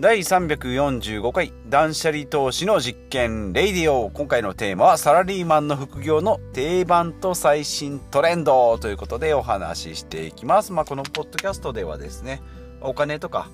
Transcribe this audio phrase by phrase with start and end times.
[0.00, 4.08] 第345回断捨離投資の実験レイディオ。
[4.08, 10.72] 今回のテーマはサラリーマンの副業の定番と最新トレンドということでお話ししていきます。
[10.72, 12.40] まあこのポッドキャストではですね
[12.80, 13.50] お金とか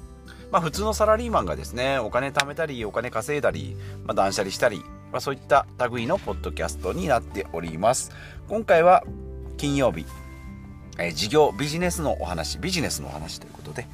[0.52, 4.78] まあ普通のサラリーマンがですねお金貯めたりお金稼いだり、まあ、断捨離したり、
[5.10, 8.12] まあ、そういった類のポッドキャストになっております。
[8.46, 9.02] 今回は
[9.56, 10.06] 金曜日
[11.00, 13.88] え事業ビジネスのお話ビジネスのお話ということで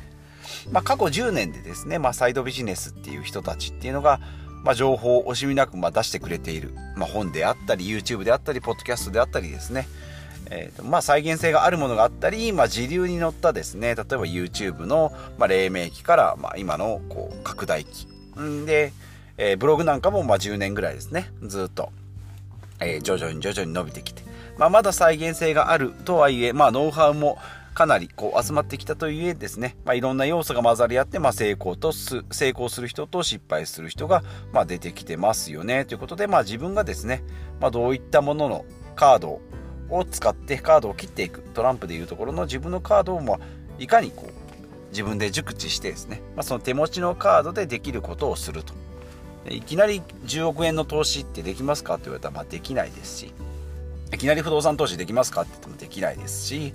[0.70, 4.20] まあ、過去10年でですね、まあ、サイドビジネスっていう人たちっていうのが、
[4.64, 9.88] まあ、情報を惜しみなくま出してくれている、まあ、本であったり YouTube であったりポッドキャストであったりですね、
[10.50, 18.06] えーとまあ、再現性があるものがあったり、まあ、時流に乗ったですね例えば YouTube の、まあ、黎明期から、まあ、今のこう拡大期。
[18.66, 18.92] で、
[19.36, 21.30] えー、ブログなんかもまあ10年ぐらいですね。
[21.42, 21.92] ずっと、
[22.80, 24.22] えー、徐々に徐々に伸びてきて、
[24.56, 27.38] まあ、まだ再現性があるとはいえ、まあ、ノウハウも
[27.74, 35.84] かなりこう集まってきたといえですね、まあ、いろんな要素が混ざり合って、まあ、成功とす成功する人と失敗する人が、まあ、出てきてますよね。
[35.84, 37.24] ということで、まあ、自分がですね、
[37.60, 39.40] まあ、どういったもののカード
[39.88, 43.38] を使ってカードを切っていくトランプでいうところの自分のカードを、まあ、
[43.78, 44.32] いかにこう
[44.90, 48.74] 自分で熟知してですね、まあ、その手持ちのカードでできることをすると
[49.48, 53.34] いきなり10億円の投資ってできますかって言われたらまあできないですし
[54.12, 56.74] いきなり不動産投資できますかって言ってもできないですし、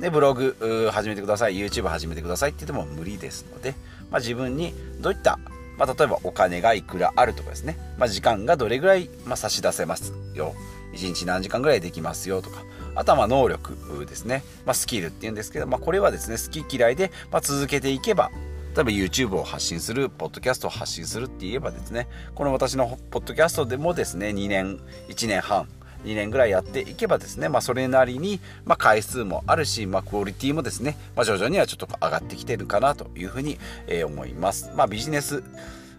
[0.00, 3.74] で、ブログ始めてください、YouTube 始めてくださいって言っても無理ですので、
[4.10, 5.38] まあ、自分にどういった、
[5.76, 10.54] まあ、例えばお金がいくらあるとかですね、まあ、時間がどれぐらい、ま差し出せますよ、
[10.94, 12.62] 1日何時間ぐらいできますよとか、
[12.94, 18.30] あとはま能力ですね、まスキルっていうんですけど、まあ、これはですね、好き嫌いで、ま続けていけば、
[18.74, 25.68] 例えば YouTube を発信する、ポッドキャストを発信するって言えばですね、この私のポッドキャストでもですね、2年、1年半、
[26.04, 34.70] 2年ぐらいやっていけばですね、まあ、それなりに、まあ、回数もあるし、まあ、クオリティもですね、まあ、徐々にはちょっと上がってきてるかなというふうに、えー、思います。
[34.74, 35.42] まあ、ビジネス、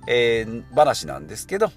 [0.08, 1.72] えー、話なんですけど、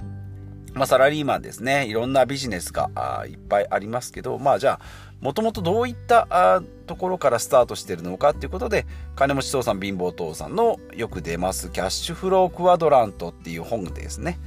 [0.74, 14.38] まあ、サラリーマンですね、いろんなビジネスがあいっぱいありますけど、まあ、じゃあ、もともとどういったあところからスタートしてるのかっていうことで、金持ち父さん貧乏父さんのよく出ますキャッシュフロークワドラントっていう本でですね、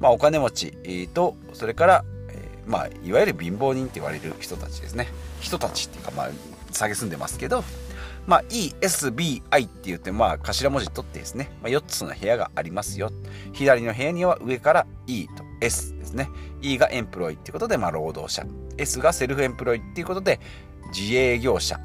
[0.00, 2.04] まあ、お金持ちと、それから
[2.66, 5.08] まあ、いわゆる貧乏人って言われる人たちですね。
[5.40, 6.30] 人たちっていうか、まあ、
[6.72, 7.64] 下げすんでますけど、
[8.26, 13.10] まあ、ESBI って言って、まあ、頭文字取ってですね、まあ、4つの部屋がありますよ。
[13.52, 16.30] 左の部屋には上から E と S ですね。
[16.62, 18.46] E がエンプロイっていうことで、まあ、労働者。
[18.78, 20.40] S がセルフエンプロイっていうことで、
[20.96, 21.78] 自営業者。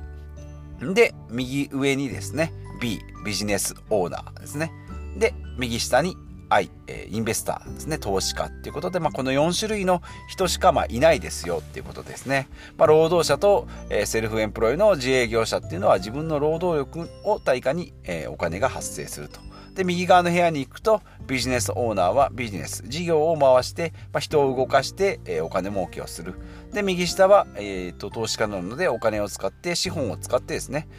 [0.93, 4.71] で、右上にですね、B、ビジネスオーナーですね。
[5.17, 6.15] で、右下に
[6.49, 12.47] I、えインベスターですね、投資家っていうことで、まあ、この4種類の人しかまあいないですよっていうことですね。
[12.77, 19.48] まあ、労働者と、えセルフエンプロイの自営業者っていうのは自分の労働力を対価に、えお金が発生すると。
[19.79, 26.33] で、右側の部屋に行くと、ビジネスオーナーはビジネス、事業を回して、まあ、人を動かして、えお金儲けをする。
[26.73, 30.89] で、右下は、えーと、投資家なのでお金を使って、資本を使ってですね、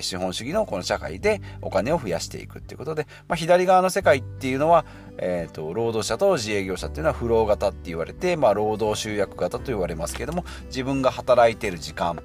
[0.00, 4.86] 資本主義のこの社会でお金を増やしていくっていうことで、まあ、左側の世界っていうのは、
[5.18, 12.22] えーと、労働者と自営業者っていうのは不労型って言われて、まあ、労働集約型と言われますけども自分が働いてる時間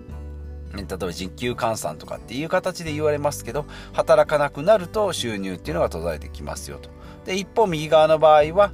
[0.84, 6.90] 例えば時給換算とかっていう形で言われますけど働かなくなると収入っていうのが途絶えてきますよと。
[7.26, 8.72] で一方右側の場合は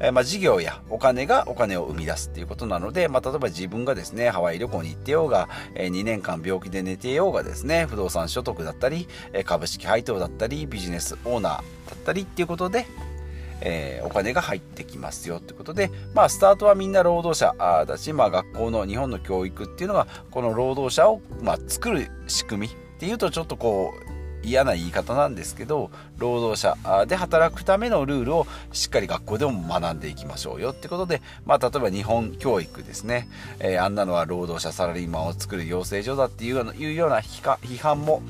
[0.00, 11.62] えまあ、事業やお金がお金を生み出すっていうことなので、まあ、例えば自分がですね、ハワイ旅行に行ってようが、え2年間病気で寝てようがですね、不動産所得だったり、え株式配当だったり、ビジネスオーナーだ
[11.94, 12.86] ったりっていうことで、
[13.60, 17.54] えー、お金が入ってきますよってことで、まあ、スタートはみんな労働者
[17.86, 24.14] だし、まあ、学校の日本の教育っていうのがこの労働者を、まあ、作る仕組みっていうとちょっとこう
[24.44, 33.28] 嫌な言い方なんですけど労働者で働くためのルールをしっかり学校でも学んでいきましょうよってことで、まあ、例えば日本教育ですね、
[33.58, 38.22] えー、あんなのは労働者サラリーマンを作る養成所だっていうような批判も、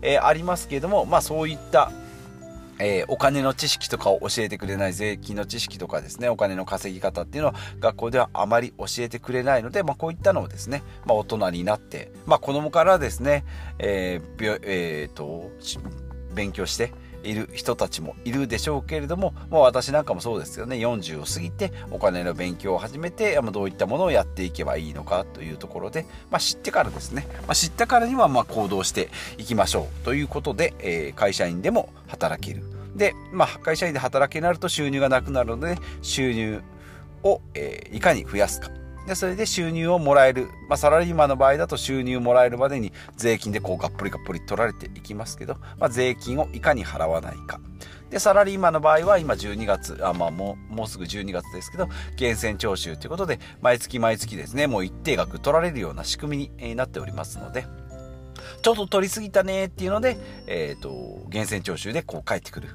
[0.00, 1.90] えー、ありますけれども、まあ、そういった
[2.78, 13.44] えー、お金の知識とかを教えてくれない税金の知識とかですね、お金の稼ぎ方っていうのは学校ではあまり教えてくれないので、まあ、こういったのをですね、まあ、大人になって、まあ、子供からですね、
[13.78, 15.50] えーえーと、
[16.34, 16.92] 勉強して
[17.22, 20.76] いる人たちもいるでしょうけれども、まあ、私なんかもそうですよね。
[20.76, 32.62] 40を過ぎてお金の勉強を始めて、どういったものをやっていけばいいのかというところで、まあ、知ってからですね、まあ、知ったからにはま行動していきましょうということで、えー、会社員でも働ける。
[32.96, 36.62] で、まあ、会社員で働けなると収入がなくなるので収入
[37.22, 38.70] を、えー、いかに増やすか。
[39.08, 47.58] でそれで収入をもらえる、まあ、サラリーマンの場合だと収入もらえるまでに税金でこうがっぽりがっぽり取られていきますけど、まあ、税金をいかに払わないか。
[48.10, 51.86] でサラリーマンの場合は今12月あ、まあ、もうもうすぐ12月ですけど
[52.18, 57.66] 源泉徴収ということで毎月毎月ですねもう一定額取られるような仕組みになっておりますので
[58.62, 60.16] ちょっと取りすぎたねっていうので、
[60.46, 60.88] えーと、
[61.26, 62.68] 源泉徴収でこう返ってくる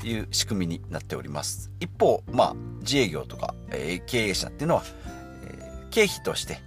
[0.00, 1.70] という仕組みになっております。
[1.80, 4.84] 一方まあ自営業とか、えー、経営者っていうのは、
[5.90, 6.60] 経費として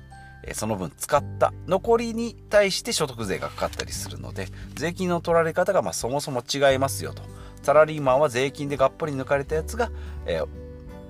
[0.53, 7.23] その分使った残りに対して所得税がかかったりするので税金の取られ方がまそもそも違いますよと。
[7.61, 9.91] サラリーマンは税金でがっぽり抜かれたやつが、
[10.25, 10.47] えー、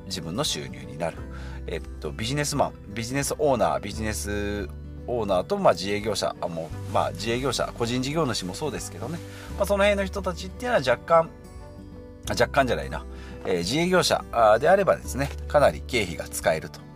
[0.05, 1.17] 自分の収入になる、
[1.67, 4.67] え、っとビジネスマンビジネスオーナービジネス
[5.07, 9.17] オーナーと、まあ、自営業者あもう、まあ、自営業者個人事業主もそうですけどね、
[9.57, 11.29] まあ、その辺の人たちっていうのは若干
[12.29, 13.05] 若干じゃないな、
[13.45, 14.23] えー、自営業者
[14.59, 16.90] であればですねかなり経費が使えると。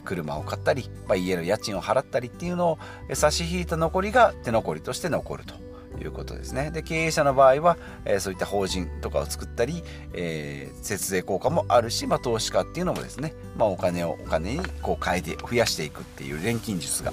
[0.00, 2.78] 車を買ったり、まあ、家の家賃を払ったりっていうのを
[3.14, 5.54] 差し引いた残りが手残りとして残ると
[6.02, 6.70] いうことですね。
[6.70, 17.12] で、経営者の場合は、えー、そういった法人とかを作ったり、えー、節税効果もあるし、まあ、投資家っていうのもですね、まあ、お金をお金にこう変えて増やしていくっていう錬金術が、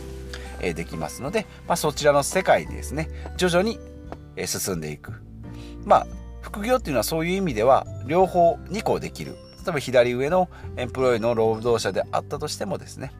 [0.60, 3.80] えー、できますので、まあ、そちらの世界でですね、徐々に、
[4.36, 5.14] え、進んでいく。
[5.86, 6.08] まあ、
[6.42, 9.36] 副業っていうのはそういう意味では、両方2個できる。
[9.66, 10.48] 例えば左上の
[10.78, 13.12] エンプロイの労働者であったとしてもですね、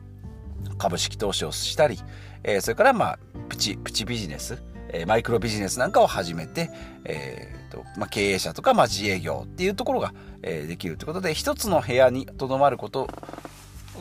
[0.78, 1.98] 株式投資をしたり、
[2.44, 4.62] えー、それからまあ、プチ、プチビジネス、
[4.92, 6.70] えマイクロビジネスなんかを始めて、
[7.04, 13.08] えーとまあ、経営者とか、まあ、自営業っていうところが、えー、できるということで一つの部屋にとどまること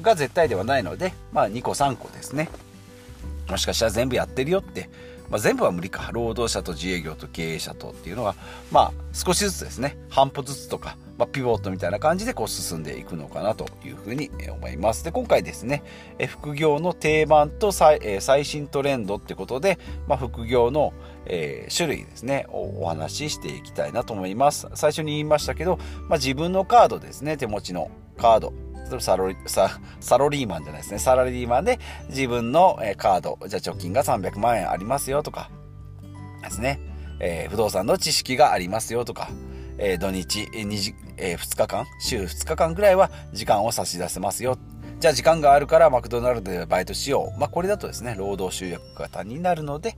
[0.04, 2.50] が絶対ではないので、まあ、2個3個ですね。
[3.50, 4.90] もしかしたら全部やってるよって、
[5.30, 6.10] まあ、全部は無理か。
[6.12, 8.36] 労働者と自営業と経営者とっていうのは
[8.72, 9.98] まあ少しずつですね。
[10.10, 15.04] 半歩ずつとか、まあ、ピボットみたいな感じでこう進んでいくのかなというふうに思います。
[15.04, 15.84] で今回ですね
[16.28, 20.94] 副業の定番と最最新トレンドってことで、まあ、副業の
[21.28, 24.68] えー、種類ですねおお話ししていきたいなと思います。
[24.76, 25.78] 最初に言いましたけど、
[26.08, 27.38] まあ、自分のカードですね。
[27.38, 28.54] 手持ちのカード。
[28.86, 31.00] 例えばサロリササロリーマンじゃないですね。
[31.00, 31.80] サラリーマンで
[32.10, 35.50] 自分のカード、じゃあ貯金が300万円ありますよとか、
[36.44, 36.80] ですね。
[37.20, 39.30] えー、不動産の知識がありますよとか、
[39.78, 44.58] えー、土日 2, えー、2日間、週2日間ぐらいは時間を差し出せますよ。
[45.00, 47.40] じゃあ時間があるからマクドナルドでバイトしよう。
[47.40, 49.98] まあこれだとですね、労働集約型になるので、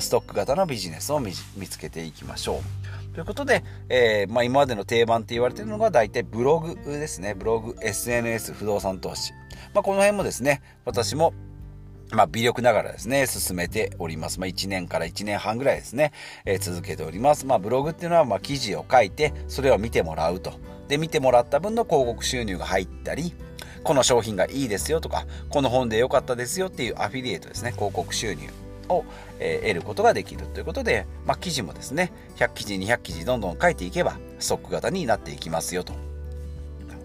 [0.00, 2.87] ストック型のビジネスを見つけていきましょう。
[3.18, 7.34] ということで、えー、まあ、今までの定番って言われているのが大体ブログですね。
[7.34, 9.32] ブログ、SNS、不動産投資。
[9.74, 11.34] まあ、この辺もですね、私も
[12.12, 14.38] まあ、微力ながらですね、進めております。
[14.38, 16.12] まあ、1年から1年半ぐらいですね、
[16.44, 17.44] えー、続けております。
[17.44, 20.52] まあ、ブログっていうのは、まあ、記事を書いて、それを見てもらうと。
[20.86, 23.34] で、見てもらった分の広告収入が入ったり、
[23.82, 28.48] この商品がいいですよとか、この本で良かったですよっていうアフィリエイトですね、広告収入
[28.88, 29.04] を、
[29.40, 35.92] え得ることができるということで、まあ、記事もですね100記事200記事どんどん書いていけばストック型になっていきますよと。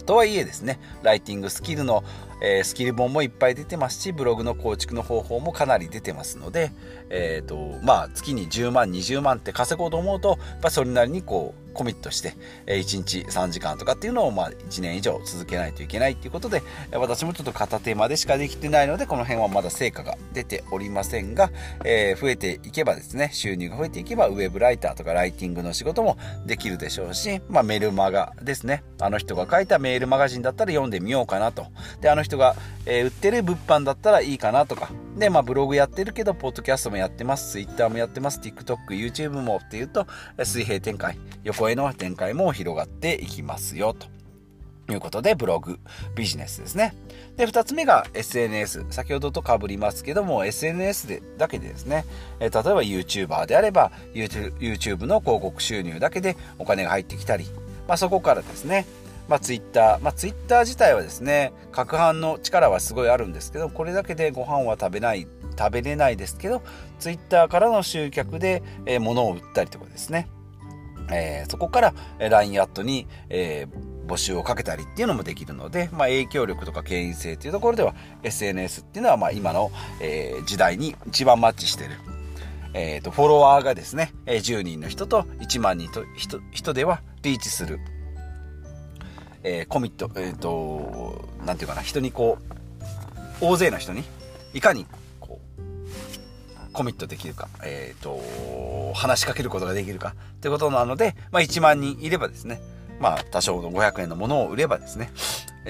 [0.06, 2.04] とはいえですねライティングスキルの、
[2.42, 6.72] えー、スキル本もいっぱい出てますしブログの構築の方法もかなり出てますので、
[7.10, 12.36] えーとまあ、月に10万20万って稼ごうと思うとやっぱそれなりにこうコミットして、
[12.66, 16.62] え1日3時間とかっていうのを、まあ、1年以上続けないといけないっていうことで、
[16.94, 21.52] 私もちょっと片手までしかできてないので、この辺はまだ成果が出ておりませんが、
[21.84, 28.84] えー、増えていけばですね、収入が増えていけば、ウェブライターとかライティングの仕事もできるでしょうし、まあ、メルマガですね。
[29.02, 31.68] あの人が書いたメールマガジンだったら読んでみようかなと。
[32.02, 34.90] で、あの人が、えー、売ってる物販だったらいいかなとか。
[35.18, 40.08] で、まあ、ブログやってるけど、ポッドキャストもやってます、ツイッターもやってます、TikTok、YouTube もっていうと、
[40.44, 44.08] 水平展開、横への展開も広がっていきますよ、と。
[44.92, 45.80] いうことで、ブログ、
[46.16, 46.94] ビジネスですね。
[47.38, 48.86] で、二つ目が SNS。
[48.90, 52.06] 先ほどと被りますけども、SNS でだけでですね、
[52.40, 57.46] え例えば YouTuber であれば、YouTube の広告収入だけでお金が入ってきたり、
[57.88, 58.86] まあそこからですね、
[59.28, 65.28] まあ、ツイッター、まあ、ツイッター自体はですね、攪拌の力はすごいあるんですけど、これだけでご飯は食べない、
[65.58, 66.62] 食べれないですけど、
[67.00, 70.28] ツイッターからの集客で、えー、物を売ったりとかですね、
[71.12, 81.92] えー、そこから LINE アットに、えー、募集をかけたりっていうのもできるので、まあ、影響力とか権威性っていうところでは SNS っていうのはまあ今の、えー、時代に一番マッチしてる。
[82.76, 87.80] えーと、フォロワーがですね、え10人の人と1万人と人人ではリーチする
[89.44, 92.38] えー、コミット、えっ、ー、と、なんていうかな、人にこ
[93.42, 94.04] う、大勢の人に、
[94.54, 94.86] いかに、
[95.20, 102.62] こう、コミットできるか、えっ、ー、と、話しかけることができるか、ってことなので、まあ、1万人いればですね、
[103.00, 105.12] まあ多少の500円のものを売ればですね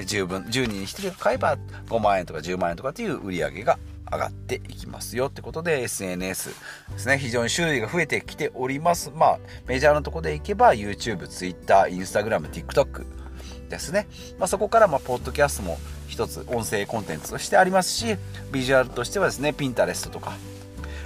[0.06, 3.80] 十分10人に1人が買えば5万円とか10万円とかっていう売り上げが
[4.12, 6.50] 上がっていきますよってことで SNS
[6.92, 9.12] ですね非常に種類が増えてきております。
[9.16, 13.23] まあメジャーなとこでいけば YouTube、Twitter、Instagram、TikTok
[13.70, 14.08] ですね、
[14.40, 15.78] まあ、そこからまあポッドキャストも
[16.08, 18.18] 一つ音声コンテンツとしてありますし
[18.52, 20.34] ビジュアルとしてはですね Pinterest とか。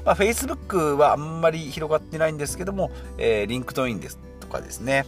[0.06, 5.06] まあ、Facebook はあんまり広がってないんですけども、えー、 LinkedIn ですとかですね、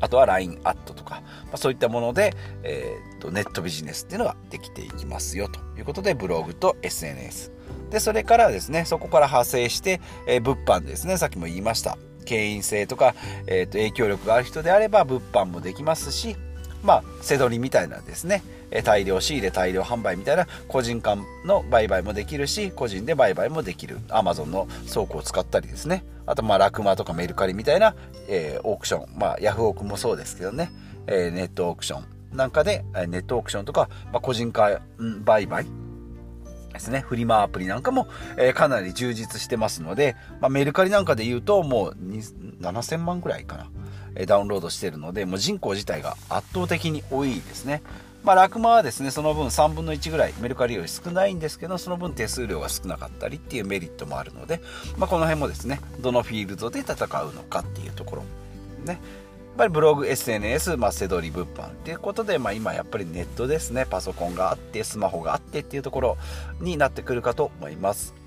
[0.00, 2.34] あとは LINE アットとか、まあ、そういったもので、
[2.64, 7.52] えーと、ネットビジネスっていうのができていきますよということで、ブログと SNS。
[7.90, 11.96] で、それからですね、そこから派生して、えー、物販ですね、さっきも言いました。
[12.24, 13.14] 権威性とか、
[13.46, 16.36] えーと影響力がある人であれば物販もできますし、
[16.82, 18.42] まあ、せどりみたいなですね、
[18.84, 23.98] 大量仕入れ大量販売みたいな個人間の売買もできるし個人で売買もできる。
[24.08, 26.04] Amazon の倉庫を使ったりですね。
[26.26, 27.94] あとまあラクマとかメルカリみたいな、
[28.28, 29.18] えー、オークション。
[29.18, 30.70] まあヤフオクもそうですけどね、
[31.06, 32.04] えー、ネットオークション。
[32.36, 34.80] なんかでネットオークションとか、まあ、個人化
[35.24, 35.66] 売買
[36.74, 38.06] ですね、フリマアプリなんかも、
[38.36, 41.96] えー、かなり充実してますので、まあ、メルカリなんかで言うともう
[42.60, 43.70] 7000万ぐらいかな、
[44.26, 47.82] ダウンロードしてるので、もう人口自体が圧倒的に多いですね。
[48.24, 54.60] まあ、ラクマはですね、その分3分の1ぐらいメルカリより少ないんですけど、その分手数料が少なかったりっていうメリットもあるので、
[54.96, 58.22] まあ、この辺もですね、どのフィールドで戦うのかっていうところ。
[58.84, 58.94] ね。
[58.94, 58.98] やっ
[59.56, 66.16] ぱりブログ、SNS、まあ、背取り物販っていうことで、まあ、今やっぱりネットですね、パソコンがあって、スマホがあってっていうところ
[66.60, 68.17] になってくるかと思います。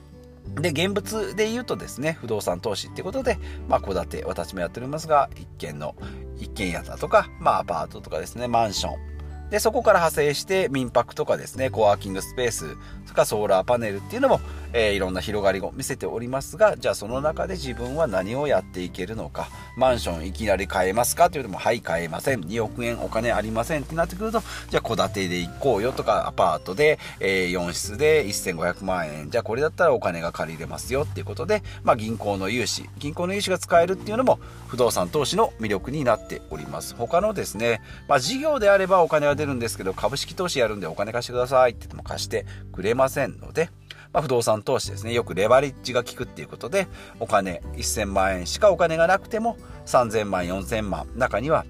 [0.56, 5.96] で、現物で言うとですね、不動産投資ってことで、まあ、戸建て、私もやっておりますが、一軒の、
[6.38, 9.12] 一軒家だとか、まあ、アパートとかですね、マンション、
[9.52, 14.40] で、そこから派生して民泊とかですね、コワーキングスペース、とかソーラーパネルっていうのも、
[14.74, 22.42] えー、いろんな広がりを見せておりますが、じゃあその中で自分は何をやっていけるのか、マンションいきなり買えますかというとも、はい、買えません。
[22.42, 36.96] 2億円お金ありませんってなってくると、じゃあ戸建てで行こうよとか、アパートで、えー、4室で1500万円、じゃあこれだったらお金が借りれますよっていうことで、まあ銀行の融資、銀行の融資が使えるっていうのも不動産投資の魅力になっております。
[36.96, 43.70] 他のですね、まあ事業であればお金が出るんですけど、株式投資やるんでお金貸してくださいって言っても貸してくれませんので、
[44.14, 45.14] まあ、不動産投資ですね。
[45.14, 46.88] よくレバレッジが効くっていうことで、
[47.20, 51.66] お金1000万円しかお金がなくても3000万、4000万、中には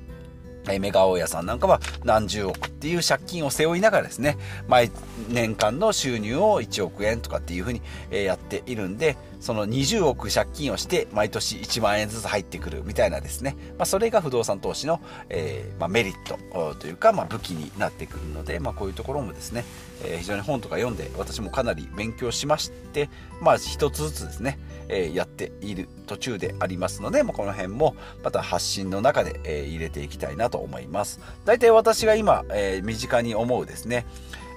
[0.80, 4.92] メガ大家さんなんかは何十億っていう借金を背負いながらですね、毎
[5.30, 7.82] 年間の収入を1億円とかっていうふうに
[8.12, 19.66] やっているんで、その20億借金をして毎年1万円ずつ入ってくるみたいなですね、まあ、それが不動産投資の、えー、まあ、メリットというか、まあ、武器になってくるので、ま、こういうところもですね、
[20.06, 23.10] えー、非常に本とか読んで私もかなり勉強しまして、
[23.42, 31.20] まあ、一つずつですね、えー、やっている途中でありますので、ま、この辺もまた発信の中で、え入れていきたいなと思います。
[31.46, 34.06] 大体私が今、え身近に思うですね、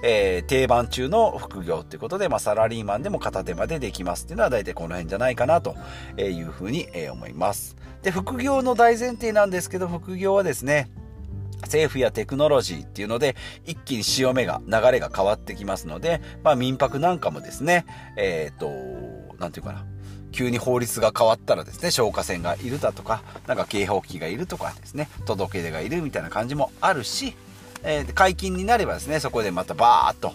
[0.07, 5.75] えー、定番中の副業っていうことで、まあ、サラリーマンでも片手までできますっていうのは大体この辺じゃないかなと
[6.15, 7.75] いうふうに思います。
[8.03, 10.91] で、副業の大前提なんですけど、副業はですね、
[11.63, 13.35] 政府やテクノロジーっていうので、
[13.65, 18.69] 一気に潮目が、流れが変わってきますので、まあ民泊なんかもですね、えっ、と、
[19.39, 19.85] なんていうかな、
[20.31, 27.35] 急に法律が変わったらですね、消火栓がいるだとか、なんか警報器がいるとかですね、届け出がいるみたいな感じもあるし、
[27.85, 30.33] えー、解禁になればですね、そこでまたバーっと、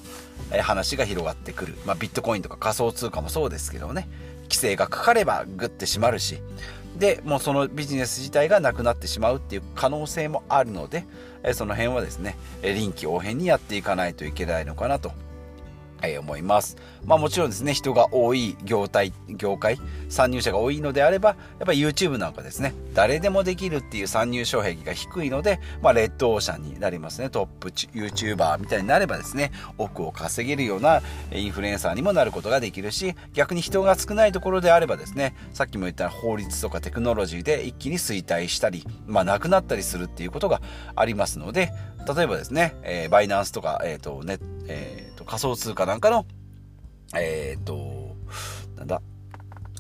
[0.52, 1.76] え話が広がってくる。
[1.84, 4.08] まあ、ビットコインとか仮想通貨もそうですけどね、
[4.44, 6.40] 規制がかかればグッて閉まるし、
[6.96, 11.04] で、もうそのビジネス自体がなくなってしまうっていう可能性もあるので、
[11.42, 15.12] えその辺はですね、臨機応変にやっていかないといけないのかなと
[16.02, 16.76] え思います。
[17.04, 19.78] まあもちろんですね、人が多い業態、業界、
[20.08, 27.30] 参入者が多いのであれば、やっぱり YouTube なんかですね、誰でもできるっていう参入障壁が低いので、まあレッドオーシャンになりますね。
[27.30, 31.02] トップ YouTuber みたいになればですね、億を稼げるような
[31.32, 40.60] インフルエンサーにもなることができるし、逆に人が少ないところであればですね、さっきも言った法律とかテクノロジーで一気に衰退したり、まあなくなったりするっていうことが
[40.94, 41.72] ありますので、
[42.14, 46.26] 例えばですね、えー、バイナンスとか、えっ、ー、と、ね、えー、と、仮想通貨なんかの、
[47.14, 48.16] えっ、ー、と、
[48.76, 49.02] なんだ、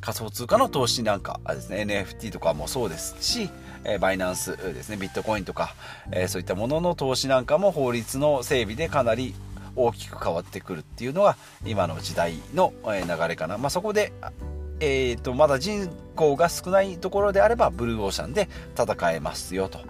[0.00, 3.50] 仮想通貨の投資なんかですね、NFT とかもそうですし、
[3.84, 5.74] えー、バイナンスですね、ビットコインとか、
[6.12, 9.34] えー、そういったものの投資なんかも法律の整備でかなり
[9.76, 13.56] 大きく変わってくるっていうのが今の時代の流れかな。
[13.56, 14.12] まあ、そこで、
[14.80, 19.80] えーと、まだ人口が少ないところであればブルーオーシャンで戦えますよと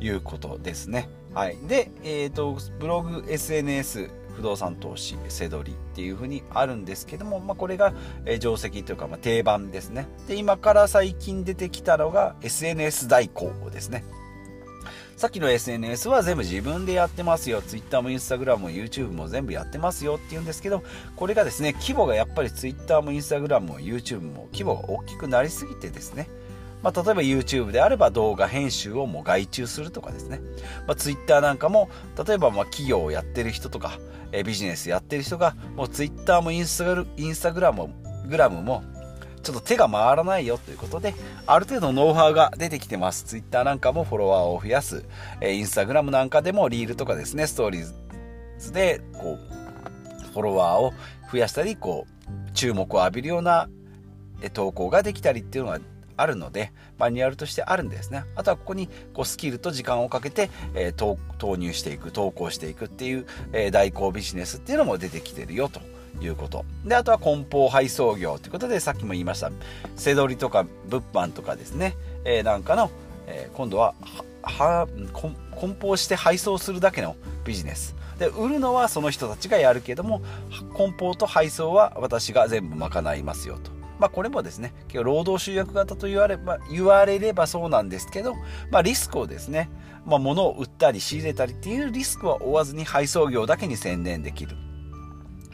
[0.00, 1.08] いうことですね。
[1.34, 4.10] はい、で、えーと、ブログ SNS
[4.42, 7.94] 不動産投資せどりっていうふうにあるんですけども、まあ、これが
[8.26, 14.04] え定石というか、まあ、定番ですねで今から最近出てきたのが SNS 代行ですね
[15.16, 17.62] さっきの SNS は全部自分でやってますよ。
[17.62, 20.82] Twitter も Instagram も YouTube も全部やってますよって言うんですけど、
[21.14, 26.28] これがですね、規模がやっぱり Twitter も Instagram も YouTube も規模が大きくなりすぎてですね、
[26.82, 30.40] まあ、例えば YouTube であれば動画編集をもう外注するとかですね、
[30.86, 31.88] まあ、Twitter なんかも
[32.26, 33.98] 例えばま企業をやってる人とか、
[34.32, 36.78] えビジネスやってる人がもう Twitter もインス
[37.42, 37.90] タグラム
[38.28, 38.82] グラムも
[39.42, 41.14] ちょっと手が回らないよということで、
[41.46, 43.24] ある程度ノウハウが出てきてます。
[43.24, 45.04] Twitter なんかもフォロワーを増やす。
[45.40, 47.92] えー、Instagram なんかでもリールとかですね、ストーリー
[48.58, 50.92] ズで、こう、フォロワーを
[51.30, 53.68] 増やしたり、こう、注目を浴びるような
[54.52, 55.80] 投稿ができたりっていうのが
[56.22, 58.24] あるので、マニュアルとしてあるんですね。
[58.36, 65.80] あとはここにこうスキルと時間をかけて、えー、投入していく、投稿していくっていう、えー、代行ビジネスっていうのも出てきてるよと
[66.24, 66.64] いうこと。
[66.84, 69.50] で、あとは梱包配送業ということで、さっきも言いました、
[69.96, 72.90] 背取りとか物販とかですね、えー、なんかの、
[73.26, 73.94] え今度は、
[74.42, 77.94] は、梱包して配送するだけのビジネス。
[78.18, 80.22] で、売るのはその人たちがやるけども、
[80.74, 83.81] 梱包と配送は私が全部賄いますよと。
[84.02, 88.34] まあ、これもですね、労働集約型と言われば、言われればそうなんですけど、
[88.72, 89.70] まあ、リスクをですね、
[90.04, 94.56] まあ、物を売ったり仕入れたりっていうリスクは負わずに配送業だけに専念できる。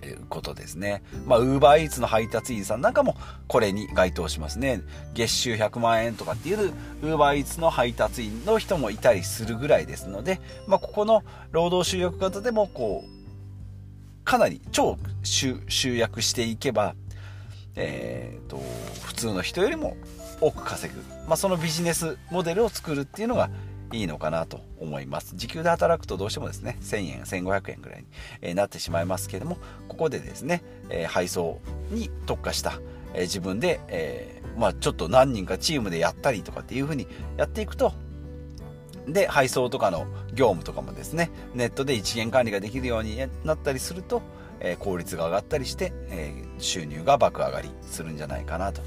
[0.01, 1.03] ということですね。
[1.27, 4.81] まあ、ウーバーイーツの配達員さんなんかもこれに該当しますね。
[5.13, 16.95] 月収100万円とかっていうウーバーイーツの配達員の人もいたりするぐらいですので、まあ、ここの労働集約型でもこう、かなり超集約していけば、
[17.77, 18.61] えーと、
[19.05, 19.97] 普通の人よりも
[20.41, 23.51] 多く稼ぐ、まあ、そのビジネスモデルを作るっていうのが
[23.93, 25.35] いいのかなと思います。
[25.37, 28.05] 時給で働くとどうしてもですね1000円1500円ぐらい
[28.43, 29.59] に、なってしまいますけれども
[29.89, 31.61] ここでですね、え配送
[31.91, 32.81] に特化した、
[33.15, 37.07] え自分で、えー、まあ、ちょっと何人かチームでやったりとかっていう風に
[37.37, 37.93] やっていくと
[39.07, 44.23] で配送とかの業務とかもですねネットで一元管理ができるようになったりすると
[44.61, 48.81] え効率が上がったりして、え収入が爆上がりするんじゃないかなと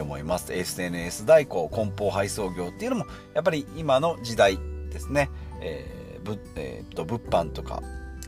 [0.00, 0.52] 思います。
[0.52, 4.58] SNS 代行梱包配送業っていうのもやっぱり今の時代
[4.90, 7.82] ですね、えーえー、と物販とか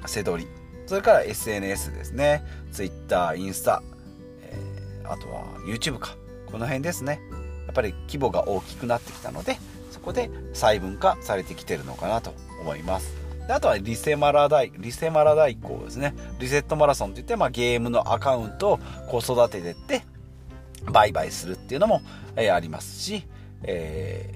[0.07, 0.51] 背取り
[0.87, 2.45] それから SNS ですね。
[2.73, 3.83] Twitter インスタ、
[4.43, 6.17] えー、あとは YouTube か。
[6.47, 7.21] この辺ですね。
[7.67, 9.57] やっぱり規模が大きくなってきたので
[9.91, 13.24] そこで細分化されてきてるのかなと思います。
[13.47, 16.15] であとはリセマラ代、リセマラ代行ですね。
[16.39, 18.79] リセットマラソンといって、まあ、ゲームのアカウントを
[19.09, 20.03] こう育ててって、
[20.91, 22.03] 売買するっていうのも、
[22.37, 23.27] えー、ありますし、
[23.63, 24.35] え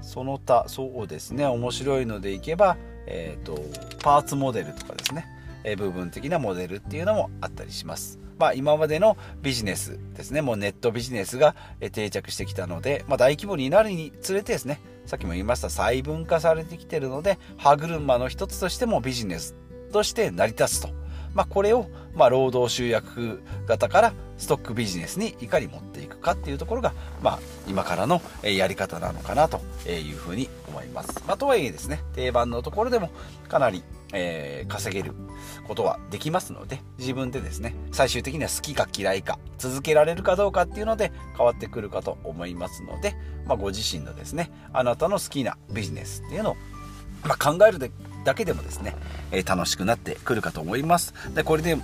[0.00, 3.60] ー、その他、そうですね、面白いのでいけば、え、ー、と、
[4.02, 5.26] パーツモデルとかですね、
[5.64, 8.18] え部分的なモデルっていうのもあったりします。
[8.38, 11.54] まあ、今までのビジネスですね、もうネットビジネスが
[11.92, 19.54] 定着してきたので、まあ、大規模になるにつれてですね、さっきも言いました細分化されてきてるので歯車の一つとしてもビジネス
[19.92, 20.88] として成り立つと、
[21.34, 27.38] まあ、これを、まあ、労働集約型からストックビジネスにいかに持っていくかっていうところが、まあ、
[27.68, 33.10] 今からのやり方なのかなというふうに思います、まあ、とはいえですね定番のところでも
[33.48, 33.82] かなり
[34.12, 35.14] えー、稼げる
[35.66, 43.14] ことはできますので自分でですね最終的には好きか嫌いか続けられるかどうかっていうので変わってくるかと思いますので、
[43.46, 46.56] まあ、ご自身のですねあなたの好きなビジネスっていうのを、
[47.24, 47.78] まあ、考える
[48.24, 48.94] だけでもですね、
[49.30, 51.14] えー、楽しくなってくるかと思います。
[51.34, 51.76] でこれで、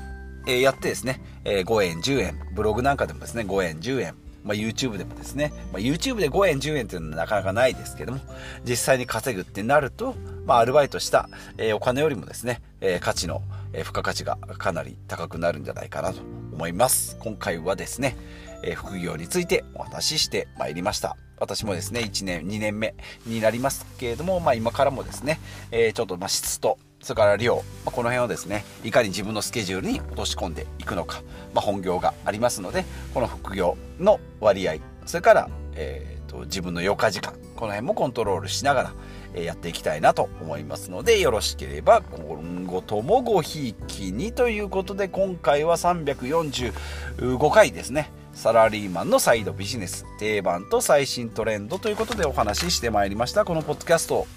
[0.47, 4.14] えー、やってですね、え5円10円ブログなんかでもですね5円10円
[4.45, 8.21] まあ、YouTube でもですね、まあ、YouTube で5円10円っていうのはなかなかないですけども
[8.64, 10.14] 実際に稼ぐってなると、
[10.49, 13.43] まあ、アルバイトした、えー、お金よりもですね、えー、価値の、
[13.75, 16.23] えー、付加価値がかなり高くなるんじゃないかなと
[16.55, 17.19] 思います。
[17.21, 18.17] 今回はですね、
[18.65, 21.19] え副業についてお話ししてまいりました。
[21.39, 22.95] 私もですね1年2年目
[23.27, 25.39] になりますけれども、まあ、今からもですね、
[25.71, 38.93] えちょっとま質とそれから量、まあ、この辺をですねいかに自分のスケジュールに落とし込んでいくのか、まあ、本業がありますのでこの副業の割合それから、えと、自分の余暇時間この辺もコントロールしながら、
[39.35, 48.12] え、やっていきたいなと思いますのでよろしければ今後ともごひいきにということで今回は345回ですね。
[48.33, 53.45] サラリーマンのサイドビジネス定番と最新トレンドということでお話ししてまいりました。
[53.45, 54.29] このポッドキャスト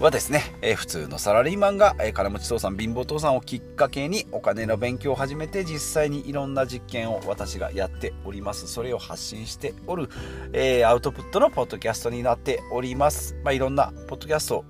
[0.00, 8.66] はですね、え、普通のサラリーマンが、え、金持ち父さん貧乏父さんをきっかけにお金の勉強を始めて実際にいろんな実験を私がやっております。
[8.66, 10.10] それを発信しておる、
[10.52, 13.36] えー、アウトプットのポッドキャストになっております。
[13.44, 14.64] まあいろんなポッドキャスト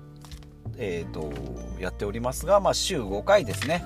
[0.77, 1.31] えーと、
[1.79, 3.85] やっておりますが、まあ、週5回ですね、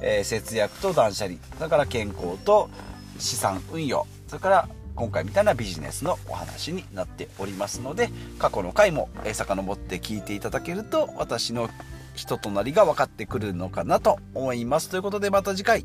[0.00, 1.38] え節約と断捨離。
[1.56, 2.70] それから健康と
[3.18, 4.06] 資産運用。
[4.28, 11.70] それから今回みたいなビジネスのお話になっておりますので過去の回も遡って聞いていただけると私の
[12.16, 14.90] 人となりが分かってくるのかなと思います。
[14.90, 15.84] ということでまた次回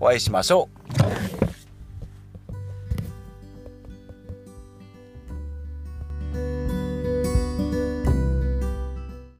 [0.00, 0.70] お会いしましょ
[1.40, 1.43] う。